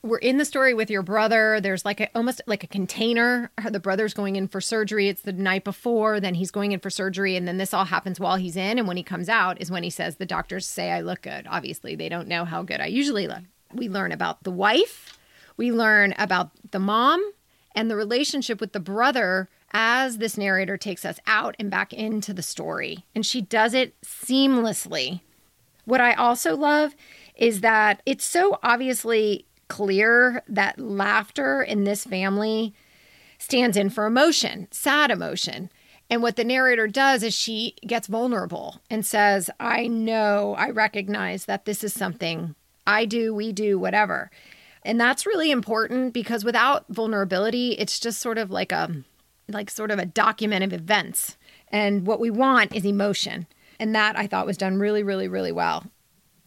We're 0.00 0.18
in 0.18 0.38
the 0.38 0.44
story 0.44 0.74
with 0.74 0.90
your 0.90 1.02
brother. 1.02 1.60
There's 1.60 1.84
like 1.84 2.00
a 2.00 2.08
almost 2.14 2.40
like 2.46 2.62
a 2.62 2.68
container. 2.68 3.50
The 3.68 3.80
brother's 3.80 4.14
going 4.14 4.36
in 4.36 4.46
for 4.46 4.60
surgery. 4.60 5.08
It's 5.08 5.22
the 5.22 5.32
night 5.32 5.64
before. 5.64 6.20
Then 6.20 6.34
he's 6.34 6.52
going 6.52 6.70
in 6.70 6.78
for 6.78 6.88
surgery, 6.88 7.34
and 7.34 7.48
then 7.48 7.58
this 7.58 7.74
all 7.74 7.86
happens 7.86 8.20
while 8.20 8.36
he's 8.36 8.56
in. 8.56 8.78
And 8.78 8.86
when 8.86 8.96
he 8.96 9.02
comes 9.02 9.28
out, 9.28 9.60
is 9.60 9.72
when 9.72 9.82
he 9.82 9.90
says, 9.90 10.16
"The 10.16 10.24
doctors 10.24 10.66
say 10.66 10.92
I 10.92 11.00
look 11.00 11.22
good." 11.22 11.46
Obviously, 11.50 11.96
they 11.96 12.08
don't 12.08 12.28
know 12.28 12.44
how 12.44 12.62
good 12.62 12.80
I 12.80 12.86
usually 12.86 13.26
look. 13.26 13.42
We 13.74 13.88
learn 13.88 14.12
about 14.12 14.44
the 14.44 14.52
wife. 14.52 15.18
We 15.56 15.72
learn 15.72 16.14
about 16.16 16.52
the 16.70 16.78
mom 16.78 17.32
and 17.74 17.90
the 17.90 17.96
relationship 17.96 18.60
with 18.60 18.72
the 18.72 18.80
brother 18.80 19.48
as 19.72 20.18
this 20.18 20.38
narrator 20.38 20.76
takes 20.76 21.04
us 21.04 21.18
out 21.26 21.56
and 21.58 21.70
back 21.70 21.92
into 21.92 22.32
the 22.32 22.42
story. 22.42 23.04
And 23.16 23.26
she 23.26 23.40
does 23.40 23.74
it 23.74 24.00
seamlessly. 24.02 25.22
What 25.84 26.00
I 26.00 26.12
also 26.14 26.56
love 26.56 26.94
is 27.34 27.60
that 27.62 28.00
it's 28.06 28.24
so 28.24 28.60
obviously 28.62 29.44
clear 29.68 30.42
that 30.48 30.78
laughter 30.78 31.62
in 31.62 31.84
this 31.84 32.04
family 32.04 32.74
stands 33.38 33.76
in 33.76 33.90
for 33.90 34.06
emotion, 34.06 34.68
sad 34.70 35.10
emotion. 35.10 35.70
And 36.10 36.22
what 36.22 36.36
the 36.36 36.44
narrator 36.44 36.86
does 36.86 37.22
is 37.22 37.34
she 37.34 37.76
gets 37.86 38.06
vulnerable 38.06 38.80
and 38.90 39.04
says, 39.04 39.50
I 39.60 39.86
know, 39.86 40.54
I 40.58 40.70
recognize 40.70 41.44
that 41.44 41.64
this 41.64 41.84
is 41.84 41.92
something 41.92 42.54
I 42.86 43.04
do, 43.04 43.34
we 43.34 43.52
do, 43.52 43.78
whatever. 43.78 44.30
And 44.82 44.98
that's 44.98 45.26
really 45.26 45.50
important 45.50 46.14
because 46.14 46.44
without 46.44 46.86
vulnerability, 46.88 47.72
it's 47.72 48.00
just 48.00 48.20
sort 48.20 48.38
of 48.38 48.50
like 48.50 48.72
a 48.72 49.04
like 49.48 49.70
sort 49.70 49.90
of 49.90 49.98
a 49.98 50.06
document 50.06 50.64
of 50.64 50.72
events. 50.72 51.36
And 51.68 52.06
what 52.06 52.20
we 52.20 52.30
want 52.30 52.74
is 52.74 52.84
emotion. 52.84 53.46
And 53.78 53.94
that 53.94 54.18
I 54.18 54.26
thought 54.26 54.46
was 54.46 54.56
done 54.56 54.78
really, 54.78 55.02
really, 55.02 55.28
really 55.28 55.52
well. 55.52 55.84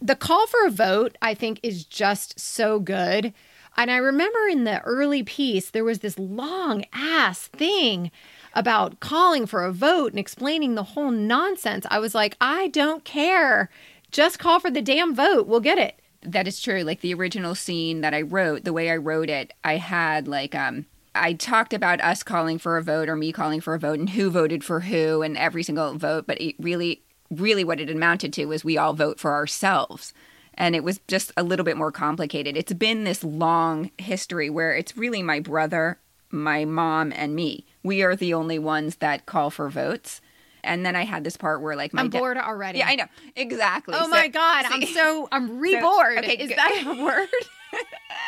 The 0.01 0.15
call 0.15 0.47
for 0.47 0.65
a 0.65 0.71
vote, 0.71 1.17
I 1.21 1.33
think, 1.33 1.59
is 1.61 1.85
just 1.85 2.39
so 2.39 2.79
good. 2.79 3.33
And 3.77 3.91
I 3.91 3.97
remember 3.97 4.47
in 4.49 4.63
the 4.63 4.81
early 4.81 5.23
piece, 5.23 5.69
there 5.69 5.83
was 5.83 5.99
this 5.99 6.19
long 6.19 6.83
ass 6.91 7.47
thing 7.47 8.11
about 8.53 8.99
calling 8.99 9.45
for 9.45 9.63
a 9.63 9.71
vote 9.71 10.11
and 10.11 10.19
explaining 10.19 10.75
the 10.75 10.83
whole 10.83 11.11
nonsense. 11.11 11.85
I 11.89 11.99
was 11.99 12.13
like, 12.13 12.35
I 12.41 12.67
don't 12.69 13.05
care. 13.05 13.69
Just 14.11 14.39
call 14.39 14.59
for 14.59 14.69
the 14.69 14.81
damn 14.81 15.15
vote. 15.15 15.47
We'll 15.47 15.61
get 15.61 15.77
it 15.77 16.01
that 16.23 16.47
is 16.47 16.61
true. 16.61 16.83
Like 16.83 17.01
the 17.01 17.13
original 17.13 17.55
scene 17.55 18.01
that 18.01 18.13
I 18.13 18.21
wrote, 18.21 18.63
the 18.63 18.73
way 18.73 18.89
I 18.89 18.97
wrote 18.97 19.29
it, 19.29 19.53
I 19.63 19.77
had 19.77 20.27
like 20.27 20.55
um 20.55 20.85
I 21.13 21.33
talked 21.33 21.73
about 21.73 22.01
us 22.01 22.23
calling 22.23 22.57
for 22.57 22.77
a 22.77 22.83
vote 22.83 23.09
or 23.09 23.15
me 23.15 23.31
calling 23.31 23.59
for 23.59 23.73
a 23.73 23.79
vote 23.79 23.99
and 23.99 24.11
who 24.11 24.29
voted 24.29 24.63
for 24.63 24.81
who 24.81 25.21
and 25.21 25.37
every 25.37 25.63
single 25.63 25.97
vote, 25.97 26.25
but 26.25 26.39
it 26.39 26.55
really 26.59 27.01
really 27.31 27.63
what 27.63 27.79
it 27.79 27.89
amounted 27.89 28.33
to 28.33 28.45
was 28.45 28.63
we 28.63 28.77
all 28.77 28.93
vote 28.93 29.19
for 29.19 29.31
ourselves. 29.33 30.13
And 30.55 30.75
it 30.75 30.83
was 30.83 30.99
just 31.07 31.31
a 31.37 31.43
little 31.43 31.63
bit 31.63 31.77
more 31.77 31.91
complicated. 31.91 32.57
It's 32.57 32.73
been 32.73 33.03
this 33.05 33.23
long 33.23 33.89
history 33.97 34.49
where 34.49 34.75
it's 34.75 34.97
really 34.97 35.23
my 35.23 35.39
brother, 35.39 35.97
my 36.29 36.65
mom, 36.65 37.11
and 37.15 37.33
me. 37.33 37.65
We 37.83 38.03
are 38.03 38.15
the 38.15 38.33
only 38.33 38.59
ones 38.59 38.97
that 38.97 39.25
call 39.25 39.49
for 39.49 39.69
votes. 39.69 40.19
And 40.63 40.85
then 40.85 40.95
I 40.95 41.05
had 41.05 41.23
this 41.23 41.37
part 41.37 41.61
where 41.61 41.75
like 41.75 41.93
my 41.93 42.01
I'm 42.01 42.09
da- 42.09 42.19
bored 42.19 42.37
already. 42.37 42.79
Yeah, 42.79 42.89
I 42.89 42.95
know 42.95 43.05
exactly. 43.35 43.95
Oh 43.97 44.03
So- 44.03 44.09
my 44.09 44.27
god, 44.27 44.65
so- 44.65 44.73
I'm 44.73 44.85
so 44.85 45.27
I'm 45.31 45.47
so- 45.47 45.53
rebored. 45.55 46.17
okay, 46.19 46.35
Is 46.37 46.49
good. 46.49 46.57
that 46.57 46.83
a 46.85 47.01
word? 47.03 47.27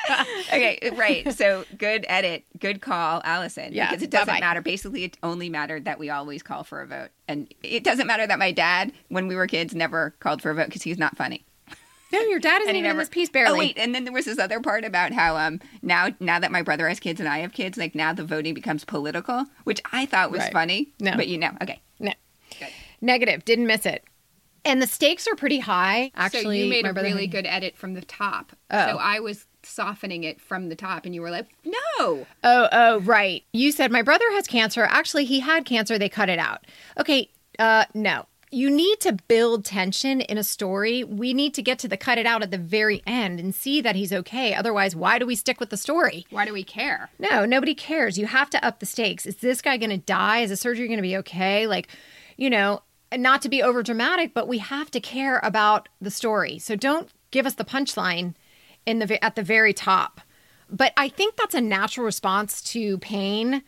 okay, 0.50 0.92
right. 0.96 1.34
So 1.34 1.66
good 1.78 2.06
edit, 2.08 2.44
good 2.60 2.82
call, 2.82 3.22
Allison. 3.24 3.74
Yeah, 3.74 3.90
because 3.90 4.04
it 4.04 4.10
doesn't 4.10 4.28
bye-bye. 4.28 4.40
matter. 4.40 4.62
Basically, 4.62 5.04
it 5.04 5.18
only 5.24 5.50
mattered 5.50 5.86
that 5.86 6.00
we 6.00 6.10
always 6.10 6.44
call 6.44 6.64
for 6.64 6.82
a 6.82 6.88
vote, 6.88 7.10
and 7.28 7.54
it 7.64 7.84
doesn't 7.84 8.08
matter 8.08 8.26
that 8.28 8.40
my 8.40 8.52
dad, 8.52 8.92
when 9.10 9.28
we 9.28 9.36
were 9.36 9.48
kids, 9.48 9.74
never 9.74 10.14
called 10.20 10.42
for 10.42 10.52
a 10.52 10.56
vote 10.56 10.66
because 10.68 10.82
he's 10.84 10.98
not 10.98 11.16
funny. 11.18 11.46
No, 12.12 12.20
your 12.20 12.40
dad 12.40 12.62
isn't 12.62 12.70
And 12.70 12.76
he 12.76 12.82
even 12.82 12.92
in 12.92 12.98
this 12.98 13.10
piece 13.10 13.30
barely. 13.30 13.56
Oh 13.56 13.58
wait, 13.58 13.78
and 13.78 13.96
then 13.96 14.04
there 14.04 14.14
was 14.14 14.26
this 14.26 14.38
other 14.38 14.60
part 14.60 14.86
about 14.86 15.14
how 15.14 15.36
um 15.36 15.60
now 15.82 16.10
now 16.20 16.38
that 16.38 16.52
my 16.52 16.62
brother 16.62 16.88
has 16.88 17.00
kids 17.00 17.20
and 17.20 17.28
I 17.28 17.40
have 17.40 17.54
kids, 17.54 17.76
like 17.76 17.96
now 17.96 18.14
the 18.14 18.24
voting 18.24 18.54
becomes 18.54 18.86
political, 18.86 19.46
which 19.64 19.82
I 19.92 20.06
thought 20.06 20.30
was 20.30 20.42
Right. 20.42 20.54
funny. 20.54 20.94
No. 21.00 21.16
but 21.16 21.28
you 21.28 21.40
know, 21.40 21.50
okay. 21.62 21.82
No. 22.00 22.12
Good. 22.60 22.68
Negative. 23.02 23.44
Didn't 23.44 23.66
miss 23.66 23.88
it. 23.88 24.04
And 24.64 24.80
the 24.80 24.86
stakes 24.88 25.28
are 25.28 25.36
pretty 25.36 25.60
high. 25.60 26.12
Actually, 26.16 26.44
so 26.44 26.50
you 26.52 26.70
made 26.70 26.86
a 26.86 26.94
really 26.94 27.26
good 27.28 27.48
edit 27.48 27.76
from 27.76 27.96
the 27.96 28.02
top. 28.02 28.52
Oh. 28.70 28.92
So 28.92 28.98
I 28.98 29.20
was 29.20 29.46
softening 29.66 30.24
it 30.24 30.40
from 30.42 30.70
the 30.70 30.76
top, 30.76 31.06
and 31.06 31.14
you 31.16 31.22
were 31.22 31.32
like, 31.32 31.48
"No, 31.66 32.26
Oh, 32.44 32.68
oh, 32.72 33.00
right. 33.02 33.44
You 33.54 33.72
said 33.72 33.92
my 33.92 34.02
brother 34.02 34.26
has 34.32 34.48
cancer. 34.48 34.84
Actually, 34.84 35.26
he 35.26 35.40
had 35.40 35.66
cancer. 35.66 35.98
They 35.98 36.10
cut 36.10 36.30
it 36.30 36.40
out. 36.40 36.66
Okay. 37.00 37.30
Uh, 37.60 37.86
no. 37.94 38.26
You 38.52 38.70
need 38.70 39.00
to 39.00 39.14
build 39.28 39.66
tension 39.66 40.22
in 40.22 40.38
a 40.38 40.44
story. 40.44 41.04
We 41.04 41.34
need 41.34 41.56
to 41.56 41.64
get 41.64 41.80
to 41.80 41.88
the 41.88 41.98
cut 41.98 42.20
it 42.20 42.28
out 42.28 42.44
at 42.44 42.52
the 42.52 42.58
very 42.60 43.02
end 43.08 43.40
and 43.40 43.54
see 43.56 43.82
that 43.82 43.96
he's 43.96 44.14
okay. 44.14 44.54
Otherwise, 44.54 44.96
why 44.96 45.18
do 45.18 45.26
we 45.26 45.36
stick 45.36 45.60
with 45.60 45.72
the 45.72 45.78
story? 45.78 46.28
why 46.30 46.46
do 46.46 46.54
we 46.54 46.64
care?" 46.64 47.10
No, 47.18 47.46
nobody 47.46 47.74
cares. 47.74 48.18
You 48.20 48.28
have 48.28 48.50
to 48.52 48.64
up 48.64 48.80
the 48.80 48.86
stakes. 48.86 49.26
Is 49.26 49.38
this 49.38 49.62
guy 49.62 49.78
going 49.78 49.90
to 49.90 49.98
die? 49.98 50.40
Is 50.40 50.52
the 50.52 50.58
surgery 50.58 50.88
going 50.88 50.98
to 50.98 51.02
be 51.04 51.18
okay? 51.18 51.66
Like, 51.66 51.88
you 52.38 52.50
know, 52.50 52.84
not 53.18 53.42
to 53.44 53.50
be 53.50 53.62
over 53.64 53.82
dramatic, 53.84 54.34
but 54.34 54.48
we 54.48 54.60
have 54.60 54.92
to 54.92 55.00
care 55.00 55.40
about 55.44 55.90
the 56.02 56.12
story. 56.12 56.60
So 56.60 56.76
don't 56.76 57.10
give 57.32 57.46
us 57.46 57.56
the 57.56 57.66
punchline 57.66 58.36
in 58.86 59.00
the 59.00 59.24
at 59.24 59.36
the 59.36 59.44
very 59.44 59.74
top. 59.74 60.22
But 60.70 60.94
I 60.98 61.10
think 61.10 61.36
that's 61.36 61.54
a 61.54 61.62
natural 61.62 62.06
response 62.06 62.62
to 62.74 62.98
pain 63.00 63.64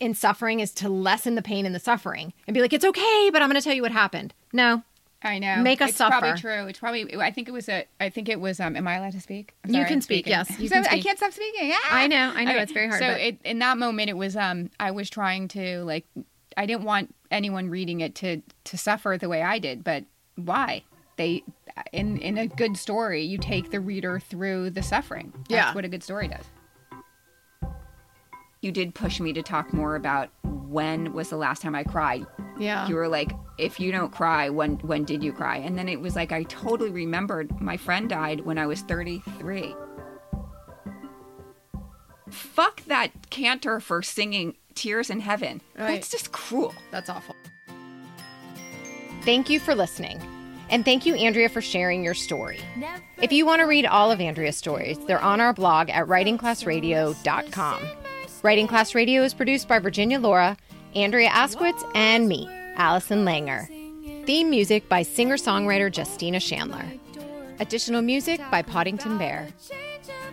in 0.00 0.14
suffering 0.14 0.60
is 0.60 0.72
to 0.72 0.88
lessen 0.88 1.34
the 1.34 1.42
pain 1.42 1.64
and 1.66 1.74
the 1.74 1.78
suffering 1.80 2.32
and 2.46 2.54
be 2.54 2.60
like, 2.60 2.72
it's 2.72 2.84
okay, 2.84 3.30
but 3.32 3.42
I'm 3.42 3.48
going 3.48 3.60
to 3.60 3.64
tell 3.64 3.74
you 3.74 3.82
what 3.82 3.90
happened. 3.92 4.34
No, 4.52 4.82
I 5.22 5.38
know. 5.38 5.56
Make 5.62 5.80
us 5.80 5.90
it's 5.90 5.98
probably 5.98 6.30
suffer. 6.30 6.40
true. 6.40 6.66
It's 6.66 6.78
probably. 6.78 7.16
I 7.16 7.30
think 7.30 7.48
it 7.48 7.52
was 7.52 7.68
a. 7.68 7.86
I 8.00 8.08
think 8.10 8.28
it 8.28 8.40
was. 8.40 8.60
Um. 8.60 8.76
Am 8.76 8.86
I 8.86 8.96
allowed 8.96 9.12
to 9.12 9.20
speak? 9.20 9.54
I'm 9.64 9.74
You 9.74 9.84
can 9.84 10.00
speak, 10.02 10.26
yes, 10.26 10.50
you 10.58 10.68
so 10.68 10.74
can 10.82 10.86
I 10.90 11.00
can't 11.00 11.16
stop 11.18 11.32
speaking. 11.32 11.72
Ah! 11.72 11.88
I 11.90 12.06
know, 12.06 12.32
I 12.34 12.44
know, 12.44 12.50
Okay, 12.52 12.62
it's 12.62 12.72
very 12.72 12.88
hard, 12.88 13.00
So 13.00 13.08
but- 13.08 13.20
it, 13.20 13.38
in 13.44 13.58
that 13.60 13.78
moment, 13.78 14.10
it 14.10 14.16
was. 14.16 14.36
Um. 14.36 14.70
I 14.78 14.90
was 14.90 15.08
trying 15.08 15.48
to 15.48 15.82
like. 15.84 16.04
I 16.56 16.66
didn't 16.66 16.84
want 16.84 17.14
anyone 17.30 17.70
reading 17.70 18.00
it 18.00 18.14
to 18.16 18.42
to 18.64 18.76
suffer 18.76 19.16
the 19.18 19.28
way 19.28 19.42
I 19.42 19.58
did, 19.58 19.82
but 19.84 20.04
why? 20.36 20.82
They 21.16 21.44
in 21.92 22.18
in 22.18 22.38
a 22.38 22.46
good 22.46 22.76
story, 22.76 23.22
you 23.22 23.38
take 23.38 23.70
the 23.70 23.80
reader 23.80 24.18
through 24.20 24.70
the 24.70 24.82
suffering. 24.82 25.32
That's 25.36 25.50
Yeah. 25.50 25.74
what 25.74 25.84
a 25.84 25.88
good 25.88 26.02
story 26.02 26.28
does. 26.28 26.44
You 28.60 28.70
did 28.72 28.94
push 28.94 29.18
me 29.20 29.32
to 29.32 29.42
talk 29.42 29.72
more 29.72 29.96
about 29.96 30.30
when 30.44 31.12
was 31.12 31.30
the 31.30 31.36
last 31.36 31.62
time 31.62 31.74
I 31.74 31.82
cried. 31.84 32.24
yeah. 32.58 32.86
you 32.86 32.94
were 32.94 33.08
like 33.08 33.32
if 33.58 33.80
you 33.80 33.90
don't 33.92 34.12
cry 34.12 34.48
when 34.48 34.74
when 34.80 35.04
did 35.04 35.22
you 35.22 35.32
cry 35.32 35.56
and 35.56 35.76
then 35.76 35.88
it 35.88 36.00
was 36.00 36.14
like 36.16 36.32
i 36.32 36.42
totally 36.44 36.90
remembered 36.90 37.60
my 37.60 37.76
friend 37.76 38.08
died 38.08 38.40
when 38.40 38.56
i 38.58 38.66
was 38.66 38.80
33 38.82 39.74
fuck 42.30 42.82
that 42.84 43.10
cantor 43.30 43.80
for 43.80 44.02
singing 44.02 44.56
tears 44.74 45.10
in 45.10 45.20
heaven 45.20 45.60
Right. 45.78 45.94
that's 45.94 46.10
just 46.10 46.32
cruel 46.32 46.74
That's 46.90 47.08
awful. 47.10 47.34
Thank 49.22 49.48
you 49.50 49.60
for 49.60 49.74
listening. 49.74 50.20
And 50.72 50.86
thank 50.86 51.04
you, 51.04 51.14
Andrea, 51.14 51.50
for 51.50 51.60
sharing 51.60 52.02
your 52.02 52.14
story. 52.14 52.58
If 53.18 53.30
you 53.30 53.44
want 53.44 53.60
to 53.60 53.66
read 53.66 53.84
all 53.84 54.10
of 54.10 54.22
Andrea's 54.22 54.56
stories, 54.56 54.98
they're 55.06 55.20
on 55.20 55.38
our 55.38 55.52
blog 55.52 55.90
at 55.90 56.06
writingclassradio.com. 56.06 57.82
Writing 58.42 58.66
Class 58.66 58.94
Radio 58.94 59.22
is 59.22 59.34
produced 59.34 59.68
by 59.68 59.78
Virginia 59.78 60.18
Lora, 60.18 60.56
Andrea 60.94 61.28
Askowitz, 61.28 61.84
and 61.94 62.26
me, 62.26 62.48
Allison 62.76 63.26
Langer. 63.26 63.66
Theme 64.24 64.48
music 64.48 64.88
by 64.88 65.02
singer 65.02 65.36
songwriter 65.36 65.94
Justina 65.94 66.40
Chandler. 66.40 66.86
Additional 67.60 68.00
music 68.00 68.40
by 68.50 68.62
Poddington 68.62 69.18
Bear. 69.18 69.48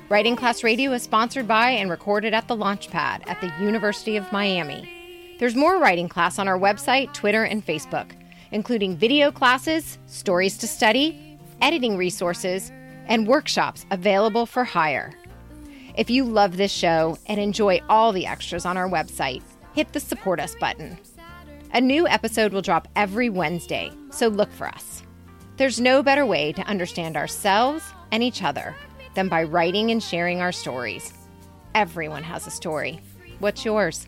Writing 0.08 0.38
Class 0.38 0.63
Radio 0.63 0.93
is 0.93 1.03
sponsored 1.03 1.50
by 1.50 1.72
and 1.72 1.89
recorded 1.89 2.34
at 2.34 2.48
the 2.48 2.55
Launchpad 2.55 3.27
at 3.27 3.41
the 3.41 3.51
University 3.60 4.15
of 4.15 4.31
Miami. 4.31 4.89
There's 5.38 5.55
more 5.55 5.79
writing 5.79 6.08
class 6.08 6.39
on 6.39 6.48
our 6.48 6.58
website, 6.58 7.13
Twitter, 7.13 7.43
and 7.43 7.65
Facebook, 7.65 8.12
including 8.51 8.98
video 8.98 9.32
classes, 9.32 9.98
stories 10.08 10.58
to 10.58 10.68
study, 10.68 11.38
editing 11.62 11.98
resources, 11.98 12.72
and 13.08 13.27
workshops 13.27 13.86
available 13.91 14.46
for 14.46 14.63
hire. 14.63 15.13
If 15.96 16.10
you 16.10 16.24
love 16.24 16.56
this 16.56 16.72
show 16.72 17.18
and 17.25 17.39
enjoy 17.39 17.82
all 17.89 18.12
the 18.12 18.25
extras 18.25 18.65
on 18.65 18.77
our 18.77 18.89
website, 18.89 19.44
hit 19.74 19.91
the 19.91 20.00
support 20.00 20.39
us 20.39 20.56
button. 20.60 20.98
A 21.74 21.82
new 21.82 22.08
episode 22.08 22.53
will 22.53 22.62
drop 22.62 22.88
every 22.96 23.29
Wednesday, 23.29 23.91
so 24.12 24.27
look 24.27 24.51
for 24.51 24.68
us. 24.68 25.03
There's 25.58 25.79
no 25.79 26.01
better 26.01 26.25
way 26.25 26.53
to 26.53 26.62
understand 26.63 27.18
ourselves 27.18 27.84
and 28.12 28.24
each 28.24 28.44
other 28.44 28.75
than 29.13 29.27
by 29.27 29.44
writing 29.44 29.91
and 29.91 30.01
sharing 30.01 30.41
our 30.41 30.51
stories. 30.51 31.13
Everyone 31.75 32.24
has 32.24 32.48
a 32.48 32.51
story. 32.51 33.01
What's 33.39 33.65
yours? 33.65 34.08